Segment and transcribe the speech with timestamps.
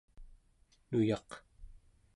[0.89, 1.29] nuyaq